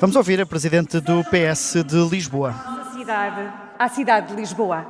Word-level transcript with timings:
Vamos 0.00 0.14
ouvir 0.14 0.40
a 0.40 0.46
presidente 0.46 1.00
do 1.00 1.24
PS 1.24 1.82
de 1.84 2.08
Lisboa. 2.08 2.50
A 2.50 2.92
cidade, 2.96 3.94
cidade 3.96 4.28
de 4.28 4.34
Lisboa. 4.34 4.86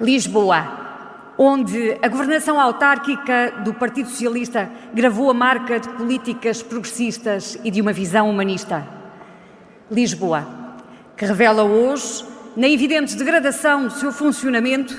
Lisboa, 0.00 1.34
onde 1.36 1.98
a 2.00 2.06
governação 2.06 2.60
autárquica 2.60 3.52
do 3.64 3.74
Partido 3.74 4.08
Socialista 4.10 4.70
gravou 4.94 5.28
a 5.28 5.34
marca 5.34 5.80
de 5.80 5.88
políticas 5.88 6.62
progressistas 6.62 7.58
e 7.64 7.70
de 7.70 7.80
uma 7.80 7.92
visão 7.92 8.30
humanista. 8.30 8.86
Lisboa, 9.90 10.46
que 11.16 11.24
revela 11.24 11.64
hoje, 11.64 12.24
na 12.56 12.68
evidente 12.68 13.16
degradação 13.16 13.88
do 13.88 13.92
seu 13.92 14.12
funcionamento, 14.12 14.94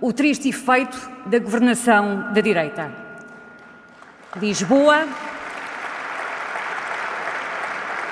o 0.00 0.10
triste 0.10 0.48
efeito 0.48 0.98
da 1.26 1.38
governação 1.38 2.32
da 2.32 2.40
direita. 2.40 2.90
Lisboa, 4.40 5.06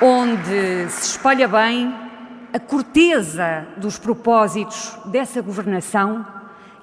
onde 0.07 0.91
se 0.91 1.12
espalha 1.12 1.48
bem 1.48 1.95
a 2.53 2.58
corteza 2.58 3.67
dos 3.79 3.99
propósitos 3.99 4.99
dessa 5.07 5.40
governação 5.40 6.26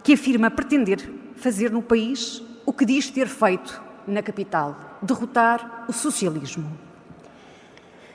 que 0.03 0.13
afirma 0.13 0.49
pretender 0.49 0.97
fazer 1.35 1.69
no 1.69 1.83
país 1.83 2.41
o 2.65 2.73
que 2.73 2.83
diz 2.83 3.11
ter 3.11 3.27
feito 3.27 3.79
na 4.07 4.23
capital: 4.23 4.97
derrotar 5.03 5.85
o 5.87 5.93
socialismo. 5.93 6.75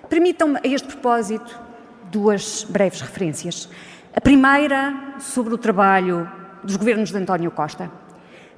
Permitam-me, 0.08 0.58
a 0.58 0.66
este 0.66 0.88
propósito, 0.88 1.56
duas 2.10 2.66
breves 2.68 3.00
referências. 3.00 3.68
A 4.12 4.20
primeira 4.20 5.14
sobre 5.20 5.54
o 5.54 5.58
trabalho 5.58 6.28
dos 6.64 6.74
governos 6.74 7.10
de 7.10 7.16
António 7.16 7.52
Costa. 7.52 7.88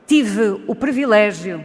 Tive 0.06 0.64
o 0.66 0.74
privilégio 0.74 1.62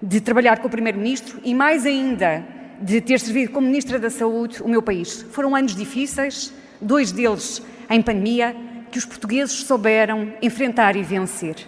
de 0.00 0.20
trabalhar 0.20 0.60
com 0.60 0.68
o 0.68 0.70
Primeiro-Ministro 0.70 1.40
e, 1.42 1.52
mais 1.52 1.84
ainda, 1.84 2.53
de 2.80 3.00
ter 3.00 3.20
servido 3.20 3.52
como 3.52 3.66
Ministra 3.66 3.98
da 3.98 4.10
Saúde 4.10 4.62
o 4.62 4.68
meu 4.68 4.82
país. 4.82 5.22
Foram 5.30 5.54
anos 5.54 5.74
difíceis, 5.74 6.52
dois 6.80 7.12
deles 7.12 7.62
em 7.88 8.02
pandemia, 8.02 8.56
que 8.90 8.98
os 8.98 9.04
portugueses 9.04 9.64
souberam 9.64 10.32
enfrentar 10.40 10.96
e 10.96 11.02
vencer. 11.02 11.66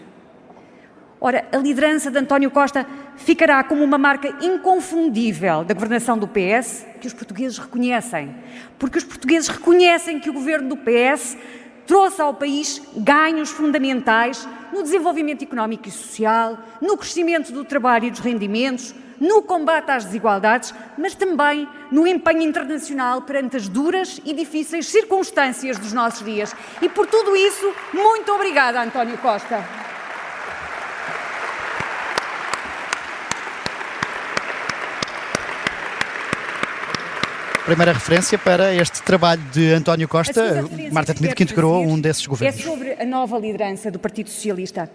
Ora, 1.20 1.46
a 1.50 1.56
liderança 1.56 2.10
de 2.10 2.18
António 2.18 2.50
Costa 2.50 2.86
ficará 3.16 3.64
como 3.64 3.82
uma 3.82 3.96
marca 3.96 4.28
inconfundível 4.44 5.64
da 5.64 5.72
governação 5.72 6.18
do 6.18 6.28
PS, 6.28 6.86
que 7.00 7.06
os 7.06 7.14
portugueses 7.14 7.58
reconhecem. 7.58 8.34
Porque 8.78 8.98
os 8.98 9.04
portugueses 9.04 9.48
reconhecem 9.48 10.20
que 10.20 10.28
o 10.28 10.32
governo 10.32 10.68
do 10.68 10.76
PS 10.76 11.36
trouxe 11.86 12.20
ao 12.20 12.34
país 12.34 12.82
ganhos 12.96 13.50
fundamentais 13.50 14.46
no 14.72 14.82
desenvolvimento 14.82 15.42
económico 15.42 15.88
e 15.88 15.92
social, 15.92 16.58
no 16.80 16.96
crescimento 16.96 17.52
do 17.52 17.64
trabalho 17.64 18.06
e 18.06 18.10
dos 18.10 18.20
rendimentos, 18.20 18.94
no 19.20 19.42
combate 19.42 19.90
às 19.90 20.04
desigualdades, 20.04 20.74
mas 20.98 21.14
também 21.14 21.66
no 21.90 22.06
empenho 22.06 22.42
internacional 22.42 23.22
perante 23.22 23.56
as 23.56 23.68
duras 23.68 24.20
e 24.24 24.34
difíceis 24.34 24.88
circunstâncias 24.88 25.78
dos 25.78 25.92
nossos 25.92 26.24
dias. 26.24 26.54
E 26.82 26.88
por 26.88 27.06
tudo 27.06 27.34
isso, 27.34 27.72
muito 27.94 28.30
obrigada, 28.32 28.82
António 28.82 29.16
Costa. 29.18 29.85
Primeira 37.66 37.92
referência 37.92 38.38
para 38.38 38.72
este 38.72 39.02
trabalho 39.02 39.42
de 39.52 39.72
António 39.72 40.06
Costa, 40.06 40.64
Marta 40.92 41.12
Temido, 41.12 41.34
que 41.34 41.42
integrou 41.42 41.84
um 41.84 42.00
desses 42.00 42.24
governos. 42.24 42.60
É 42.60 42.62
sobre 42.62 42.92
a 42.92 43.04
nova 43.04 43.36
liderança 43.36 43.90
do 43.90 43.98
Partido 43.98 44.30
Socialista. 44.30 44.88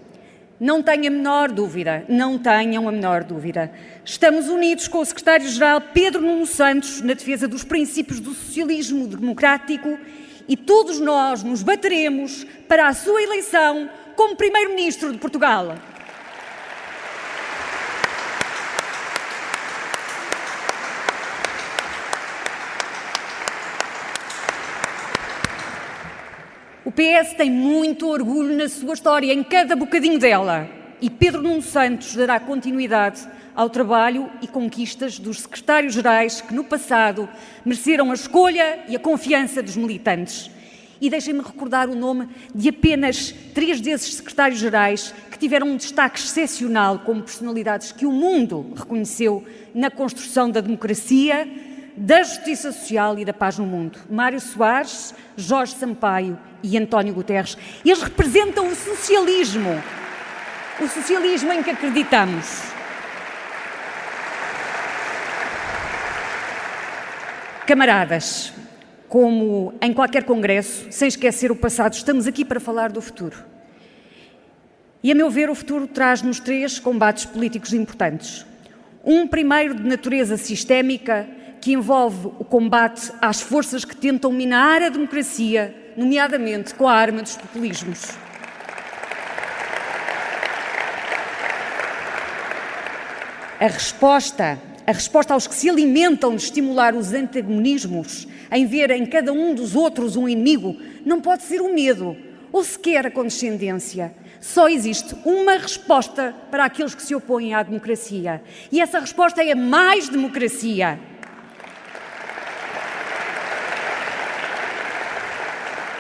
Não 0.57 0.81
tenho 0.81 1.07
a 1.07 1.09
menor 1.09 1.51
dúvida, 1.51 2.05
não 2.07 2.39
tenham 2.39 2.87
a 2.87 2.91
menor 2.93 3.25
dúvida. 3.25 3.69
Estamos 4.05 4.47
unidos 4.47 4.87
com 4.87 4.99
o 4.99 5.05
secretário-geral 5.05 5.81
Pedro 5.93 6.21
Nuno 6.21 6.45
Santos 6.45 7.01
na 7.01 7.13
defesa 7.13 7.45
dos 7.45 7.65
princípios 7.65 8.21
do 8.21 8.33
socialismo 8.33 9.05
democrático 9.05 9.99
e 10.47 10.55
todos 10.55 10.97
nós 10.97 11.43
nos 11.43 11.61
bateremos 11.63 12.47
para 12.69 12.87
a 12.87 12.93
sua 12.93 13.21
eleição 13.21 13.89
como 14.15 14.37
primeiro-ministro 14.37 15.11
de 15.11 15.17
Portugal. 15.17 15.75
O 26.83 26.91
PS 26.91 27.33
tem 27.37 27.51
muito 27.51 28.07
orgulho 28.07 28.57
na 28.57 28.67
sua 28.67 28.95
história, 28.95 29.31
em 29.31 29.43
cada 29.43 29.75
bocadinho 29.75 30.17
dela. 30.17 30.67
E 30.99 31.11
Pedro 31.11 31.43
Nuno 31.43 31.61
Santos 31.61 32.15
dará 32.15 32.39
continuidade 32.39 33.21
ao 33.53 33.69
trabalho 33.69 34.27
e 34.41 34.47
conquistas 34.47 35.19
dos 35.19 35.41
secretários-gerais 35.41 36.41
que, 36.41 36.55
no 36.55 36.63
passado, 36.63 37.29
mereceram 37.63 38.09
a 38.09 38.15
escolha 38.15 38.79
e 38.87 38.95
a 38.95 38.99
confiança 38.99 39.61
dos 39.61 39.77
militantes. 39.77 40.49
E 40.99 41.07
deixem-me 41.07 41.41
recordar 41.41 41.87
o 41.87 41.95
nome 41.95 42.27
de 42.53 42.69
apenas 42.69 43.31
três 43.53 43.79
desses 43.79 44.15
secretários-gerais 44.15 45.13
que 45.29 45.37
tiveram 45.37 45.67
um 45.67 45.77
destaque 45.77 46.19
excepcional 46.19 46.97
como 47.05 47.21
personalidades 47.21 47.91
que 47.91 48.07
o 48.07 48.11
mundo 48.11 48.73
reconheceu 48.75 49.45
na 49.71 49.91
construção 49.91 50.49
da 50.49 50.61
democracia, 50.61 51.47
da 51.95 52.23
justiça 52.23 52.71
social 52.71 53.19
e 53.19 53.25
da 53.25 53.33
paz 53.33 53.59
no 53.59 53.67
mundo. 53.67 53.99
Mário 54.09 54.41
Soares, 54.41 55.13
Jorge 55.37 55.75
Sampaio 55.75 56.39
e 56.63 56.77
António 56.77 57.13
Guterres. 57.13 57.57
Eles 57.85 58.01
representam 58.01 58.67
o 58.67 58.75
socialismo, 58.75 59.81
o 60.79 60.87
socialismo 60.87 61.51
em 61.51 61.63
que 61.63 61.69
acreditamos. 61.69 62.61
Camaradas, 67.67 68.53
como 69.07 69.73
em 69.81 69.93
qualquer 69.93 70.23
congresso, 70.23 70.87
sem 70.89 71.07
esquecer 71.07 71.51
o 71.51 71.55
passado, 71.55 71.93
estamos 71.93 72.27
aqui 72.27 72.43
para 72.43 72.59
falar 72.59 72.91
do 72.91 73.01
futuro. 73.01 73.51
E, 75.03 75.11
a 75.11 75.15
meu 75.15 75.29
ver, 75.29 75.49
o 75.49 75.55
futuro 75.55 75.87
traz-nos 75.87 76.39
três 76.39 76.77
combates 76.77 77.25
políticos 77.25 77.73
importantes. 77.73 78.45
Um 79.03 79.27
primeiro 79.27 79.73
de 79.73 79.83
natureza 79.83 80.37
sistémica, 80.37 81.27
que 81.61 81.73
envolve 81.73 82.27
o 82.39 82.43
combate 82.43 83.11
às 83.21 83.39
forças 83.39 83.85
que 83.85 83.95
tentam 83.95 84.31
minar 84.31 84.81
a 84.81 84.89
democracia, 84.89 85.93
nomeadamente 85.95 86.73
com 86.73 86.87
a 86.87 86.93
arma 86.93 87.21
dos 87.21 87.37
populismos. 87.37 88.09
A 93.59 93.67
resposta, 93.67 94.59
a 94.87 94.91
resposta 94.91 95.35
aos 95.35 95.45
que 95.45 95.53
se 95.53 95.69
alimentam 95.69 96.35
de 96.35 96.41
estimular 96.41 96.95
os 96.95 97.13
antagonismos, 97.13 98.27
em 98.51 98.65
ver 98.65 98.89
em 98.89 99.05
cada 99.05 99.31
um 99.31 99.53
dos 99.53 99.75
outros 99.75 100.15
um 100.15 100.27
inimigo, 100.27 100.75
não 101.05 101.21
pode 101.21 101.43
ser 101.43 101.61
o 101.61 101.71
medo 101.71 102.17
ou 102.51 102.63
sequer 102.63 103.05
a 103.05 103.11
condescendência. 103.11 104.15
Só 104.39 104.67
existe 104.67 105.15
uma 105.23 105.57
resposta 105.57 106.35
para 106.49 106.65
aqueles 106.65 106.95
que 106.95 107.03
se 107.03 107.13
opõem 107.13 107.53
à 107.53 107.61
democracia. 107.61 108.41
E 108.71 108.81
essa 108.81 108.99
resposta 108.99 109.43
é 109.43 109.53
mais 109.53 110.09
democracia. 110.09 110.99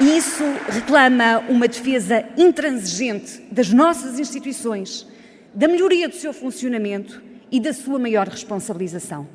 E 0.01 0.17
isso 0.17 0.43
reclama 0.67 1.43
uma 1.47 1.67
defesa 1.67 2.25
intransigente 2.35 3.39
das 3.51 3.69
nossas 3.69 4.17
instituições, 4.17 5.05
da 5.53 5.67
melhoria 5.67 6.09
do 6.09 6.15
seu 6.15 6.33
funcionamento 6.33 7.21
e 7.51 7.59
da 7.59 7.71
sua 7.71 7.99
maior 7.99 8.27
responsabilização. 8.27 9.27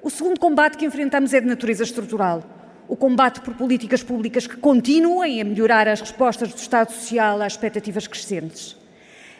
O 0.00 0.08
segundo 0.08 0.38
combate 0.38 0.76
que 0.76 0.86
enfrentamos 0.86 1.34
é 1.34 1.40
de 1.40 1.48
natureza 1.48 1.82
estrutural. 1.82 2.44
O 2.86 2.94
combate 2.94 3.40
por 3.40 3.54
políticas 3.54 4.04
públicas 4.04 4.46
que 4.46 4.56
continuem 4.56 5.40
a 5.40 5.44
melhorar 5.44 5.88
as 5.88 6.00
respostas 6.00 6.50
do 6.50 6.58
Estado 6.58 6.92
Social 6.92 7.42
às 7.42 7.54
expectativas 7.54 8.06
crescentes. 8.06 8.76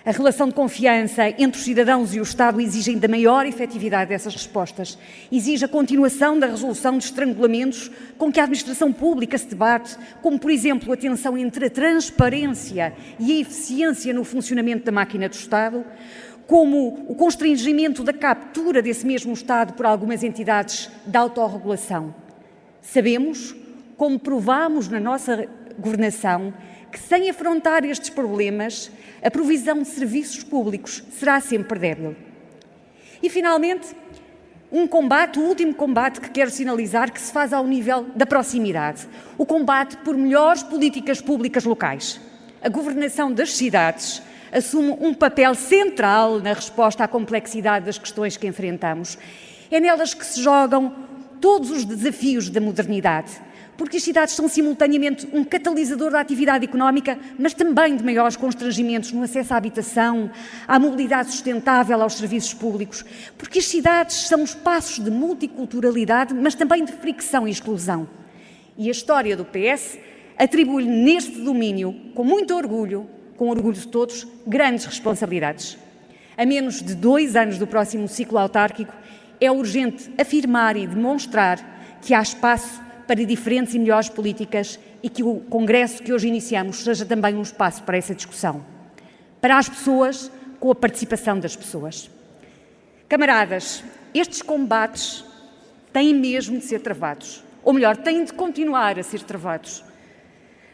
A 0.07 0.13
relação 0.13 0.47
de 0.47 0.55
confiança 0.55 1.29
entre 1.31 1.59
os 1.59 1.65
cidadãos 1.65 2.15
e 2.15 2.21
o 2.21 2.23
Estado 2.23 2.61
exige 2.61 2.93
ainda 2.93 3.09
maior 3.09 3.45
efetividade 3.45 4.11
dessas 4.11 4.35
respostas. 4.35 4.97
Exige 5.33 5.65
a 5.65 5.69
continuação 5.69 6.39
da 6.39 6.47
resolução 6.47 6.97
de 6.97 7.07
estrangulamentos 7.07 7.91
com 8.17 8.31
que 8.31 8.39
a 8.39 8.45
administração 8.45 8.93
pública 8.93 9.37
se 9.37 9.49
debate, 9.49 9.97
como, 10.23 10.39
por 10.39 10.53
exemplo, 10.53 10.93
a 10.93 10.97
tensão 10.97 11.37
entre 11.37 11.67
a 11.67 11.71
transparência 11.71 12.95
e 13.19 13.33
a 13.33 13.41
eficiência 13.41 14.15
no 14.15 14.23
funcionamento 14.23 14.85
da 14.85 14.93
máquina 14.93 15.29
do 15.29 15.35
Estado, 15.35 15.85
como 16.47 17.05
o 17.09 17.17
constrangimento 17.17 18.05
da 18.05 18.13
captura 18.13 18.81
desse 18.81 19.05
mesmo 19.05 19.33
Estado 19.33 19.73
por 19.73 19.87
algumas 19.87 20.23
entidades 20.23 20.89
de 21.05 21.17
autorregulação. 21.19 22.15
Sabemos, 22.81 23.57
como 23.97 24.21
provamos 24.21 24.87
na 24.87 25.01
nossa 25.01 25.49
governação, 25.77 26.55
que 26.97 27.03
sem 27.03 27.29
afrontar 27.29 27.85
estes 27.85 28.09
problemas, 28.09 28.91
a 29.23 29.31
provisão 29.31 29.83
de 29.83 29.89
serviços 29.89 30.43
públicos 30.43 31.05
será 31.11 31.39
sempre 31.41 31.79
débil. 31.79 32.17
E, 33.23 33.29
finalmente, 33.29 33.89
um 34.73 34.87
combate, 34.87 35.39
o 35.39 35.43
último 35.43 35.75
combate 35.75 36.23
que 36.23 36.31
quero 36.31 36.51
sinalizar, 36.51 37.13
que 37.13 37.21
se 37.21 37.31
faz 37.31 37.53
ao 37.53 37.67
nível 37.67 38.07
da 38.17 38.25
proximidade. 38.25 39.07
O 39.37 39.45
combate 39.45 39.99
por 39.99 40.17
melhores 40.17 40.63
políticas 40.63 41.21
públicas 41.21 41.65
locais. 41.65 42.19
A 42.63 42.71
governação 42.71 43.31
das 43.31 43.55
cidades 43.55 44.23
assume 44.51 44.97
um 44.99 45.13
papel 45.13 45.55
central 45.55 46.41
na 46.41 46.55
resposta 46.55 47.05
à 47.05 47.09
complexidade 47.09 47.85
das 47.85 47.99
questões 47.99 48.39
que 48.39 48.47
enfrentamos. 48.47 49.19
É 49.71 49.79
nelas 49.79 50.15
que 50.15 50.25
se 50.25 50.43
jogam 50.43 50.97
todos 51.43 51.71
os 51.71 51.85
desafios 51.85 52.49
da 52.49 52.61
modernidade, 52.61 53.33
porque 53.77 53.99
as 53.99 54.03
cidades 54.03 54.35
são 54.35 54.49
simultaneamente 54.49 55.29
um 55.33 55.45
catalisador 55.45 56.11
da 56.11 56.21
atividade 56.21 56.65
económica, 56.65 57.19
mas 57.39 57.55
também 57.55 57.97
de 57.97 58.05
maiores 58.05 58.37
constrangimentos 58.37 59.13
no 59.13 59.23
acesso 59.23 59.55
à 59.55 59.57
habitação, 59.57 60.31
à 60.67 60.79
mobilidade 60.79 61.31
sustentável, 61.31 62.01
aos 62.01 62.15
serviços 62.15 62.55
públicos, 62.55 63.05
porque 63.37 63.59
as 63.59 63.67
cidades 63.67 64.29
são 64.29 64.43
espaços 64.43 65.05
de 65.05 65.11
multiculturalidade, 65.11 66.35
mas 66.35 66.55
também 66.55 66.85
de 66.85 66.93
fricção 66.93 67.47
e 67.47 67.51
exclusão. 67.51 68.09
E 68.79 68.89
a 68.89 68.93
história 68.93 69.37
do 69.37 69.45
PS 69.45 69.99
atribui-lhe 70.39 70.89
neste 70.89 71.41
domínio, 71.41 71.95
com 72.15 72.25
muito 72.25 72.55
orgulho, 72.55 73.09
com 73.37 73.49
orgulho 73.49 73.77
de 73.77 73.89
todos, 73.89 74.27
grandes 74.47 74.87
responsabilidades. 74.87 75.79
A 76.37 76.45
menos 76.45 76.83
de 76.83 76.95
dois 76.95 77.37
anos 77.37 77.59
do 77.59 77.67
próximo 77.67 78.09
ciclo 78.09 78.39
autárquico, 78.39 78.93
é 79.41 79.51
urgente 79.51 80.11
afirmar 80.19 80.77
e 80.77 80.87
demonstrar 80.87 81.99
que 82.01 82.15
há 82.15 82.23
espaço 82.23 82.81
para 83.07 83.25
diferentes 83.25 83.75
e 83.75 83.79
melhores 83.79 84.09
políticas 84.09 84.79
e 85.03 85.09
que 85.09 85.23
o 85.23 85.37
Congresso 85.41 86.03
que 86.03 86.13
hoje 86.13 86.29
iniciamos 86.29 86.83
seja 86.83 87.05
também 87.05 87.37
um 87.37 87.43
espaço 87.43 87.83
para 87.83 87.97
essa 87.97 88.15
discussão. 88.15 88.65
Para 89.41 89.59
as 89.59 89.69
pessoas, 89.69 90.31
com 90.59 90.71
a 90.71 90.75
participação 90.75 91.39
das 91.39 91.55
pessoas. 91.55 92.11
Camaradas, 93.09 93.85
estes 94.13 94.43
combates 94.43 95.25
têm 95.93 96.13
mesmo 96.15 96.59
de 96.59 96.65
ser 96.65 96.81
travados, 96.81 97.45
ou 97.63 97.73
melhor, 97.73 97.97
têm 97.97 98.25
de 98.25 98.33
continuar 98.33 98.99
a 98.99 99.03
ser 99.03 99.23
travados. 99.23 99.85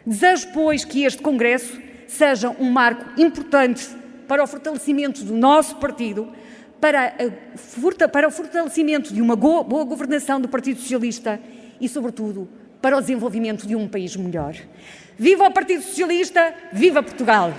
Desejo, 0.06 0.48
pois, 0.52 0.84
que 0.84 1.04
este 1.04 1.20
Congresso 1.20 1.78
seja 2.08 2.50
um 2.50 2.70
marco 2.70 3.20
importante 3.20 3.86
para 4.26 4.42
o 4.42 4.46
fortalecimento 4.46 5.24
do 5.24 5.34
nosso 5.34 5.76
partido, 5.76 6.32
para, 6.80 7.14
para 8.10 8.26
o 8.26 8.30
fortalecimento 8.30 9.12
de 9.14 9.22
uma 9.22 9.36
boa 9.36 9.84
governação 9.84 10.40
do 10.40 10.48
Partido 10.48 10.80
Socialista 10.80 11.38
e, 11.82 11.88
sobretudo, 11.88 12.48
para 12.80 12.96
o 12.96 13.00
desenvolvimento 13.00 13.66
de 13.66 13.76
um 13.76 13.88
país 13.88 14.16
melhor. 14.16 14.54
Viva 15.18 15.48
o 15.48 15.52
Partido 15.52 15.82
Socialista, 15.82 16.54
viva 16.72 17.02
Portugal! 17.02 17.52